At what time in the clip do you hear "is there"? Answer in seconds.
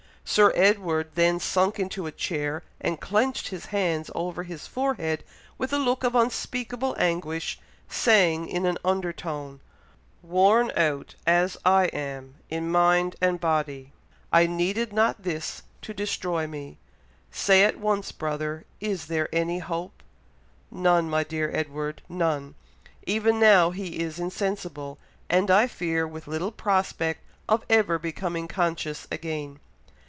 18.79-19.27